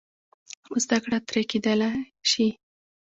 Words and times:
زده 0.83 0.97
کړه 1.03 1.17
ترې 1.27 1.41
کېدای 1.51 1.95
شي. 2.29 2.47